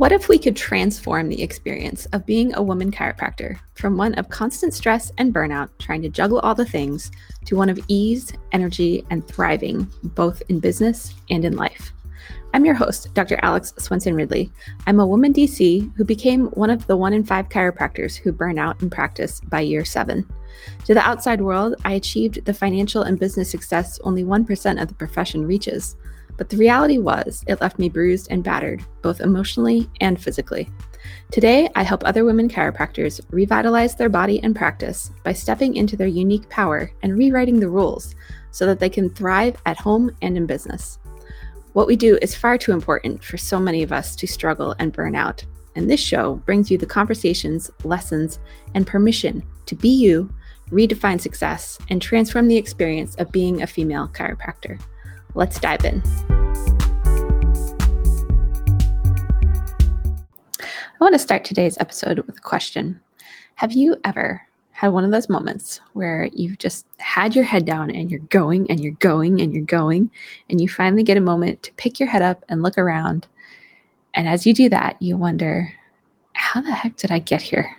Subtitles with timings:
[0.00, 4.30] What if we could transform the experience of being a woman chiropractor from one of
[4.30, 7.10] constant stress and burnout, trying to juggle all the things,
[7.44, 11.92] to one of ease, energy, and thriving, both in business and in life?
[12.54, 13.38] I'm your host, Dr.
[13.42, 14.50] Alex Swenson Ridley.
[14.86, 18.58] I'm a woman DC who became one of the one in five chiropractors who burn
[18.58, 20.26] out in practice by year seven.
[20.86, 24.94] To the outside world, I achieved the financial and business success only 1% of the
[24.94, 25.96] profession reaches.
[26.40, 30.70] But the reality was, it left me bruised and battered, both emotionally and physically.
[31.30, 36.06] Today, I help other women chiropractors revitalize their body and practice by stepping into their
[36.06, 38.14] unique power and rewriting the rules
[38.52, 40.98] so that they can thrive at home and in business.
[41.74, 44.94] What we do is far too important for so many of us to struggle and
[44.94, 45.44] burn out.
[45.76, 48.38] And this show brings you the conversations, lessons,
[48.74, 50.32] and permission to be you,
[50.70, 54.80] redefine success, and transform the experience of being a female chiropractor.
[55.34, 56.02] Let's dive in.
[60.60, 63.00] I want to start today's episode with a question.
[63.54, 64.42] Have you ever
[64.72, 68.70] had one of those moments where you've just had your head down and you're going
[68.70, 70.10] and you're going and you're going,
[70.48, 73.26] and you finally get a moment to pick your head up and look around?
[74.14, 75.72] And as you do that, you wonder,
[76.32, 77.76] how the heck did I get here?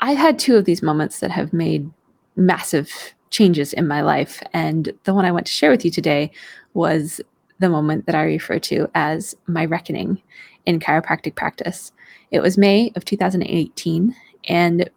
[0.00, 1.90] I've had two of these moments that have made
[2.34, 4.42] massive changes in my life.
[4.52, 6.30] And the one I want to share with you today
[6.74, 7.20] was
[7.58, 10.20] the moment that I refer to as my reckoning
[10.66, 11.92] in chiropractic practice.
[12.30, 14.14] It was May of 2018,
[14.48, 14.90] and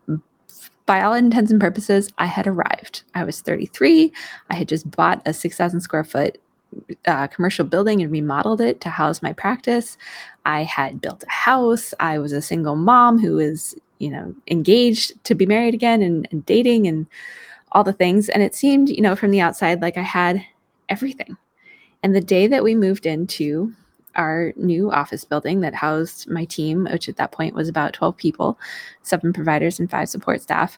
[0.86, 3.04] by all intents and purposes, I had arrived.
[3.16, 4.12] I was 33.
[4.50, 6.40] I had just bought a 6,000 square foot
[7.06, 9.98] uh, commercial building and remodeled it to house my practice.
[10.46, 11.94] I had built a house.
[12.00, 16.28] I was a single mom who was, you know, engaged to be married again and,
[16.32, 17.06] and dating and
[17.74, 18.30] all the things.
[18.30, 20.46] And it seemed, you know, from the outside, like I had
[20.90, 21.38] everything.
[22.02, 23.74] And the day that we moved into
[24.16, 28.16] our new office building that housed my team, which at that point was about 12
[28.16, 28.60] people,
[29.02, 30.78] seven providers, and five support staff,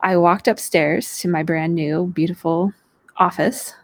[0.00, 2.72] I walked upstairs to my brand new, beautiful
[3.16, 3.74] office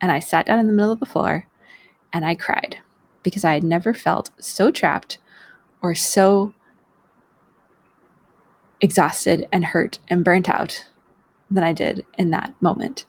[0.00, 1.46] and I sat down in the middle of the floor
[2.12, 2.78] and I cried
[3.22, 5.18] because I had never felt so trapped
[5.80, 6.54] or so
[8.80, 10.86] exhausted and hurt and burnt out
[11.54, 13.04] than I did in that moment.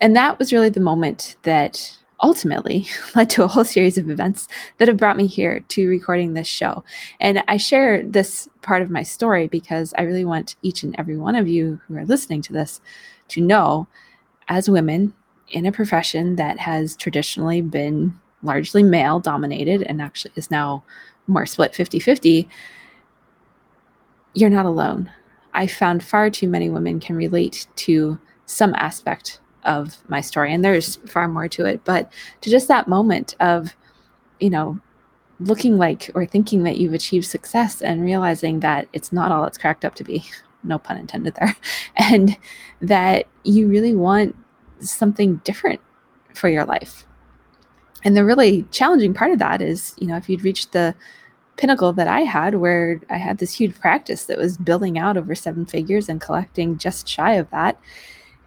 [0.00, 4.48] And that was really the moment that ultimately led to a whole series of events
[4.78, 6.84] that have brought me here to recording this show.
[7.20, 11.16] And I share this part of my story because I really want each and every
[11.16, 12.80] one of you who are listening to this
[13.28, 13.86] to know
[14.48, 15.14] as women
[15.50, 20.84] in a profession that has traditionally been largely male dominated and actually is now
[21.26, 22.48] more split 50 50,
[24.34, 25.10] you're not alone.
[25.58, 30.64] I found far too many women can relate to some aspect of my story, and
[30.64, 33.74] there's far more to it, but to just that moment of,
[34.38, 34.78] you know,
[35.40, 39.58] looking like or thinking that you've achieved success and realizing that it's not all it's
[39.58, 40.24] cracked up to be,
[40.62, 41.56] no pun intended there,
[41.96, 42.38] and
[42.80, 44.36] that you really want
[44.78, 45.80] something different
[46.34, 47.04] for your life.
[48.04, 50.94] And the really challenging part of that is, you know, if you'd reached the
[51.58, 55.34] pinnacle that I had where I had this huge practice that was building out over
[55.34, 57.78] seven figures and collecting just shy of that.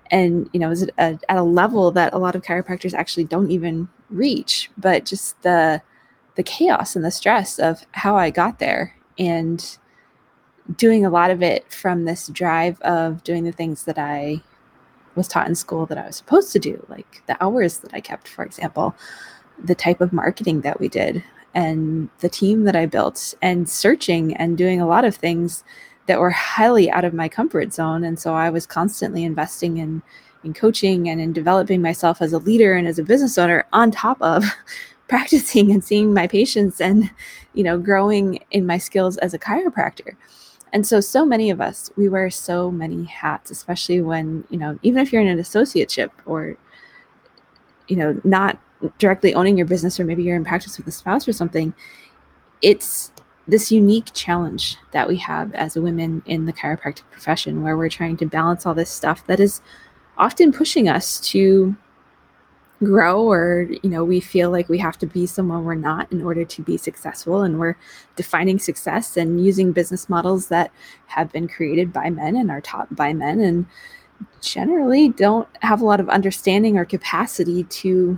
[0.09, 2.93] And, you know, it was at a, at a level that a lot of chiropractors
[2.93, 5.81] actually don't even reach, but just the,
[6.35, 9.77] the chaos and the stress of how I got there and
[10.77, 14.41] doing a lot of it from this drive of doing the things that I
[15.15, 17.99] was taught in school that I was supposed to do, like the hours that I
[17.99, 18.95] kept, for example,
[19.61, 21.23] the type of marketing that we did
[21.53, 25.63] and the team that I built and searching and doing a lot of things
[26.07, 28.03] that were highly out of my comfort zone.
[28.03, 30.01] And so I was constantly investing in
[30.43, 33.91] in coaching and in developing myself as a leader and as a business owner on
[33.91, 34.43] top of
[35.07, 37.11] practicing and seeing my patients and
[37.53, 40.15] you know growing in my skills as a chiropractor.
[40.73, 44.79] And so so many of us we wear so many hats especially when you know
[44.81, 46.57] even if you're in an associateship or
[47.87, 48.57] you know not
[48.97, 51.73] directly owning your business or maybe you're in practice with a spouse or something
[52.61, 53.11] it's
[53.47, 58.17] this unique challenge that we have as women in the chiropractic profession where we're trying
[58.17, 59.61] to balance all this stuff that is
[60.17, 61.75] often pushing us to
[62.83, 66.23] grow or you know we feel like we have to be someone we're not in
[66.23, 67.41] order to be successful.
[67.41, 67.77] And we're
[68.15, 70.71] defining success and using business models that
[71.07, 73.65] have been created by men and are taught by men and
[74.41, 78.17] generally don't have a lot of understanding or capacity to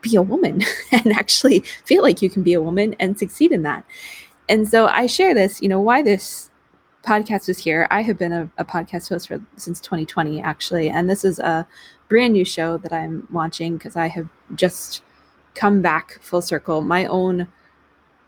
[0.00, 0.62] be a woman
[0.92, 3.84] and actually feel like you can be a woman and succeed in that.
[4.48, 6.50] And so I share this, you know, why this
[7.04, 7.86] podcast is here.
[7.90, 11.66] I have been a, a podcast host for since 2020, actually, and this is a
[12.08, 15.02] brand new show that I'm launching because I have just
[15.54, 17.48] come back full circle, my own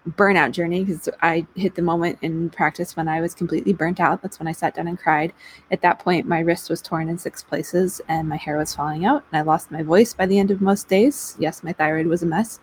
[0.09, 4.23] burnout journey, because I hit the moment in practice when I was completely burnt out.
[4.23, 5.33] That's when I sat down and cried.
[5.71, 9.05] At that point, my wrist was torn in six places and my hair was falling
[9.05, 11.37] out, and I lost my voice by the end of most days.
[11.39, 12.61] Yes, my thyroid was a mess.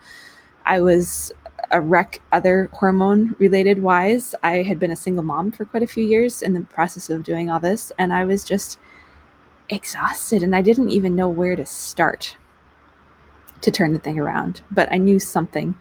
[0.66, 1.32] I was
[1.72, 4.34] a wreck other hormone related wise.
[4.44, 7.24] I had been a single mom for quite a few years in the process of
[7.24, 8.80] doing all this, and I was just
[9.70, 12.38] exhausted and I didn't even know where to start
[13.60, 14.62] to turn the thing around.
[14.72, 15.76] But I knew something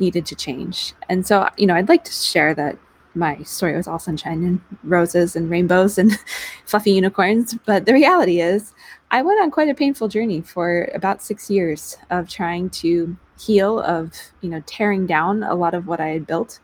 [0.00, 0.94] needed to change.
[1.08, 2.78] And so, you know, I'd like to share that
[3.14, 6.18] my story was all sunshine and roses and rainbows and
[6.64, 7.54] fluffy unicorns.
[7.66, 8.72] But the reality is,
[9.10, 13.80] I went on quite a painful journey for about six years of trying to heal,
[13.80, 16.60] of, you know, tearing down a lot of what I had built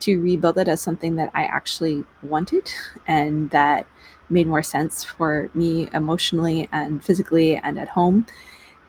[0.00, 2.72] to rebuild it as something that I actually wanted
[3.06, 3.86] and that
[4.30, 8.26] made more sense for me emotionally and physically and at home.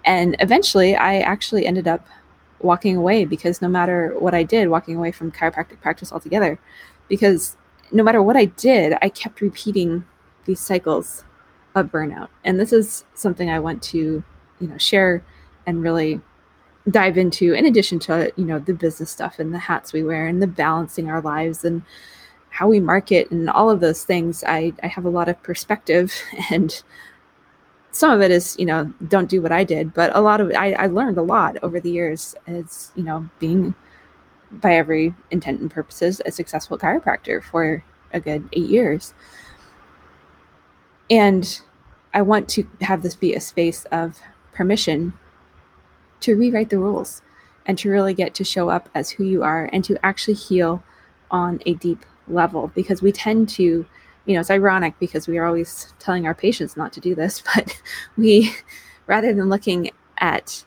[0.05, 2.07] And eventually, I actually ended up
[2.63, 6.57] walking away because no matter what I did, walking away from chiropractic practice altogether,
[7.07, 7.57] because
[7.91, 10.05] no matter what I did, I kept repeating
[10.45, 11.23] these cycles
[11.75, 12.29] of burnout.
[12.43, 14.23] And this is something I want to,
[14.59, 15.23] you know, share
[15.65, 16.21] and really
[16.89, 20.27] dive into in addition to, you know, the business stuff and the hats we wear
[20.27, 21.83] and the balancing our lives and
[22.49, 24.43] how we market and all of those things.
[24.45, 26.13] I, I have a lot of perspective
[26.49, 26.83] and
[27.93, 30.51] some of it is you know don't do what i did but a lot of
[30.57, 33.73] I, I learned a lot over the years as you know being
[34.51, 39.13] by every intent and purposes a successful chiropractor for a good eight years.
[41.09, 41.61] And
[42.13, 44.19] i want to have this be a space of
[44.53, 45.13] permission
[46.19, 47.21] to rewrite the rules
[47.65, 50.83] and to really get to show up as who you are and to actually heal
[51.31, 53.85] on a deep level because we tend to
[54.25, 57.41] you know, it's ironic because we are always telling our patients not to do this,
[57.55, 57.81] but
[58.17, 58.53] we,
[59.07, 60.63] rather than looking at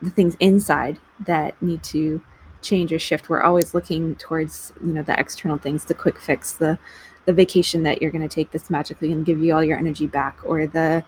[0.00, 2.22] the things inside that need to
[2.62, 6.52] change or shift, we're always looking towards, you know, the external things, the quick fix,
[6.52, 6.78] the
[7.26, 9.78] the vacation that you're going to take that's magically going to give you all your
[9.78, 11.02] energy back, or the,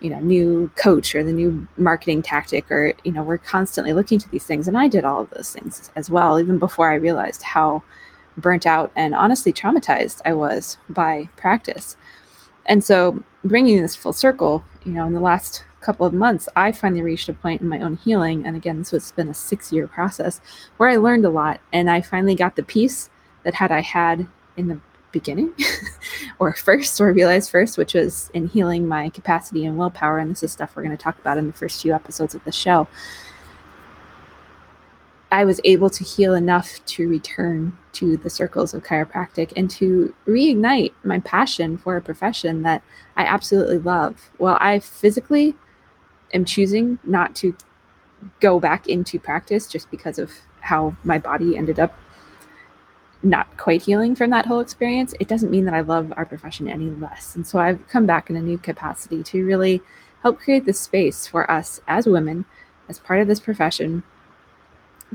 [0.00, 4.18] you know, new coach or the new marketing tactic, or you know, we're constantly looking
[4.18, 4.66] to these things.
[4.66, 7.82] And I did all of those things as well, even before I realized how
[8.36, 11.96] burnt out and honestly traumatized I was by practice.
[12.66, 16.72] And so, bringing this full circle, you know, in the last couple of months, I
[16.72, 18.46] finally reached a point in my own healing.
[18.46, 20.40] And again, this has been a six year process
[20.76, 21.60] where I learned a lot.
[21.72, 23.10] And I finally got the peace
[23.44, 24.78] that had I had in the
[25.12, 25.52] beginning
[26.38, 30.18] or first or realized first, which was in healing my capacity and willpower.
[30.18, 32.44] And this is stuff we're going to talk about in the first few episodes of
[32.44, 32.86] the show.
[35.32, 40.14] I was able to heal enough to return to the circles of chiropractic and to
[40.26, 42.82] reignite my passion for a profession that
[43.16, 44.30] I absolutely love.
[44.38, 45.54] While I physically
[46.34, 47.56] am choosing not to
[48.40, 51.96] go back into practice just because of how my body ended up
[53.22, 56.68] not quite healing from that whole experience, it doesn't mean that I love our profession
[56.68, 57.36] any less.
[57.36, 59.80] And so I've come back in a new capacity to really
[60.22, 62.46] help create this space for us as women,
[62.88, 64.02] as part of this profession,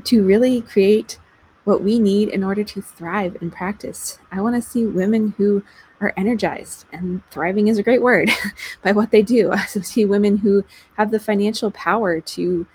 [0.04, 1.18] to really create
[1.64, 4.18] what we need in order to thrive in practice.
[4.30, 5.64] I want to see women who
[6.00, 8.30] are energized, and thriving is a great word
[8.82, 9.50] by what they do.
[9.52, 10.64] I also see women who
[10.96, 12.66] have the financial power to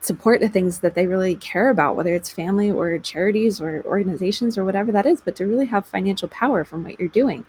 [0.00, 4.58] support the things that they really care about, whether it's family or charities or organizations
[4.58, 7.46] or whatever that is, but to really have financial power from what you're doing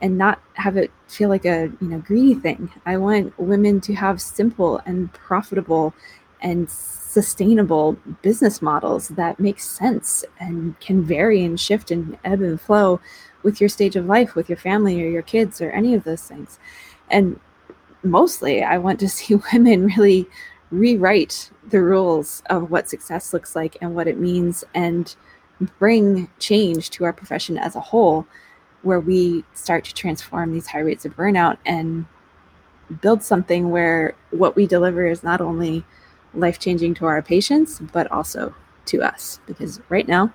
[0.00, 2.70] and not have it feel like a you know greedy thing.
[2.86, 5.94] I want women to have simple and profitable
[6.42, 12.60] and sustainable business models that make sense and can vary and shift and ebb and
[12.60, 13.00] flow
[13.42, 16.22] with your stage of life, with your family or your kids or any of those
[16.22, 16.58] things.
[17.10, 17.38] And
[18.02, 20.26] mostly, I want to see women really
[20.70, 25.14] rewrite the rules of what success looks like and what it means and
[25.78, 28.26] bring change to our profession as a whole,
[28.82, 32.06] where we start to transform these high rates of burnout and
[33.00, 35.84] build something where what we deliver is not only
[36.34, 38.54] life changing to our patients, but also
[38.86, 40.32] to us, because right now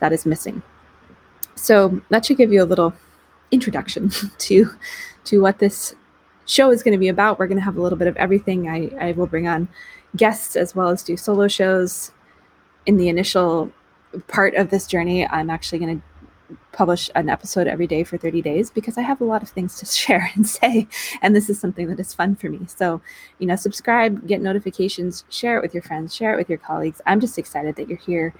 [0.00, 0.62] that is missing.
[1.54, 2.94] So that should give you a little
[3.50, 4.70] introduction to
[5.24, 5.94] to what this
[6.46, 7.38] show is going to be about.
[7.38, 8.68] We're going to have a little bit of everything.
[8.68, 9.68] I, I will bring on
[10.14, 12.12] guests as well as do solo shows.
[12.86, 13.72] In the initial
[14.28, 16.04] part of this journey, I'm actually going to
[16.72, 19.76] publish an episode every day for 30 days because I have a lot of things
[19.78, 20.86] to share and say.
[21.22, 22.60] And this is something that is fun for me.
[22.66, 23.00] So,
[23.38, 27.00] you know, subscribe, get notifications, share it with your friends, share it with your colleagues.
[27.06, 28.34] I'm just excited that you're here.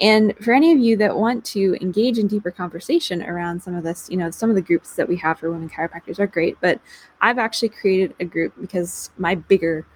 [0.00, 3.84] And for any of you that want to engage in deeper conversation around some of
[3.84, 6.56] this, you know, some of the groups that we have for women chiropractors are great,
[6.60, 6.80] but
[7.20, 9.86] I've actually created a group because my bigger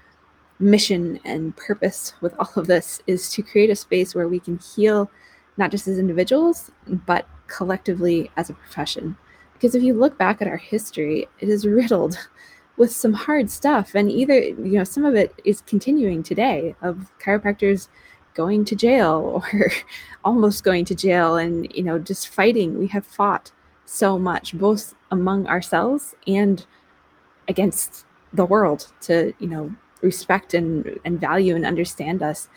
[0.58, 4.58] mission and purpose with all of this is to create a space where we can
[4.58, 5.10] heal
[5.56, 9.16] not just as individuals, but collectively as a profession.
[9.54, 12.18] Because if you look back at our history, it is riddled
[12.76, 13.94] with some hard stuff.
[13.94, 17.88] And either, you know, some of it is continuing today of chiropractors
[18.34, 19.70] going to jail or
[20.24, 22.78] almost going to jail and, you know, just fighting.
[22.78, 23.50] We have fought
[23.86, 26.64] so much, both among ourselves and
[27.48, 32.48] against the world to, you know, respect and, and value and understand us.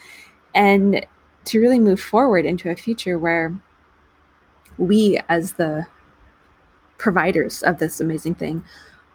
[0.53, 1.05] And
[1.45, 3.55] to really move forward into a future where
[4.79, 5.85] we, as the
[6.97, 8.63] providers of this amazing thing,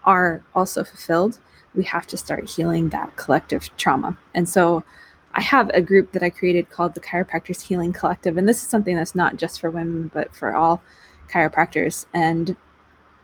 [0.04, 1.38] are also fulfilled,
[1.74, 4.16] we have to start healing that collective trauma.
[4.34, 4.84] And so
[5.32, 8.36] I have a group that I created called the Chiropractors Healing Collective.
[8.36, 10.82] And this is something that's not just for women, but for all
[11.28, 12.06] chiropractors.
[12.14, 12.56] And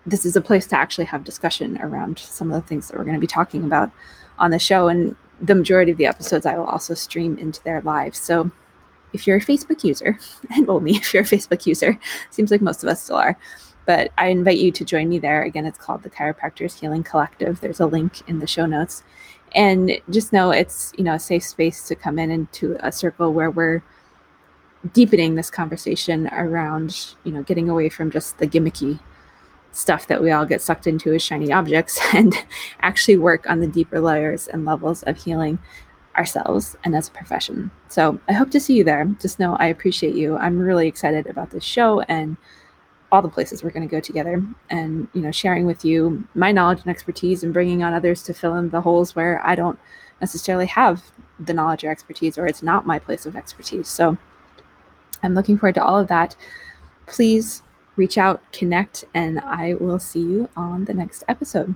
[0.07, 3.05] this is a place to actually have discussion around some of the things that we're
[3.05, 3.93] going to be talking about
[4.39, 4.89] on the show.
[4.89, 8.19] And the majority of the episodes I will also stream into their lives.
[8.19, 8.51] So
[9.13, 10.19] if you're a Facebook user,
[10.51, 11.99] and only if you're a Facebook user.
[12.31, 13.37] Seems like most of us still are.
[13.87, 15.43] But I invite you to join me there.
[15.43, 17.61] Again, it's called the Chiropractors Healing Collective.
[17.61, 19.03] There's a link in the show notes.
[19.55, 23.33] And just know it's, you know, a safe space to come in into a circle
[23.33, 23.83] where we're
[24.93, 29.01] deepening this conversation around, you know, getting away from just the gimmicky
[29.73, 32.35] stuff that we all get sucked into as shiny objects and
[32.81, 35.59] actually work on the deeper layers and levels of healing
[36.17, 37.71] ourselves and as a profession.
[37.89, 39.05] So I hope to see you there.
[39.21, 40.37] Just know I appreciate you.
[40.37, 42.37] I'm really excited about this show and
[43.13, 46.53] all the places we're going to go together and you know sharing with you my
[46.53, 49.79] knowledge and expertise and bringing on others to fill in the holes where I don't
[50.21, 51.03] necessarily have
[51.39, 53.89] the knowledge or expertise or it's not my place of expertise.
[53.89, 54.17] So
[55.23, 56.37] I'm looking forward to all of that.
[57.07, 57.63] Please
[57.97, 61.75] reach out, connect, and I will see you on the next episode.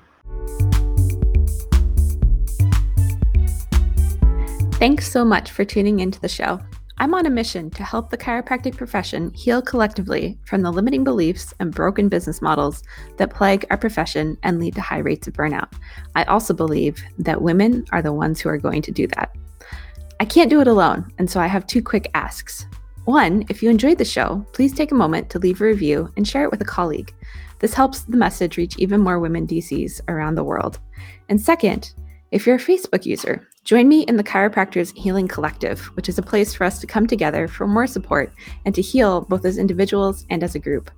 [4.85, 6.61] Thanks so much for tuning into the show.
[6.99, 11.55] I'm on a mission to help the chiropractic profession heal collectively from the limiting beliefs
[11.59, 12.83] and broken business models
[13.17, 15.73] that plague our profession and lead to high rates of burnout.
[16.17, 19.35] I also believe that women are the ones who are going to do that.
[20.21, 22.67] I can't do it alone, and so I have two quick asks.
[23.07, 26.29] One, if you enjoyed the show, please take a moment to leave a review and
[26.29, 27.15] share it with a colleague.
[27.59, 30.79] This helps the message reach even more women DCs around the world.
[31.31, 31.95] And second,
[32.33, 36.23] if you're a Facebook user, join me in the Chiropractors Healing Collective, which is a
[36.23, 38.33] place for us to come together for more support
[38.65, 40.91] and to heal both as individuals and as a group.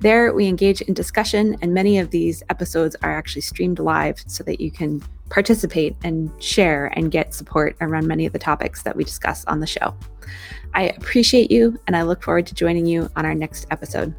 [0.00, 4.44] There, we engage in discussion, and many of these episodes are actually streamed live so
[4.44, 8.96] that you can participate and share and get support around many of the topics that
[8.96, 9.94] we discuss on the show.
[10.74, 14.14] I appreciate you, and I look forward to joining you on our next episode.